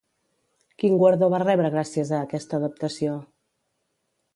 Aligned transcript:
Quin 0.83 0.97
guardó 1.03 1.29
va 1.35 1.41
rebre 1.45 1.71
gràcies 1.77 2.15
a 2.19 2.25
aquesta 2.31 2.61
adaptació? 2.63 3.23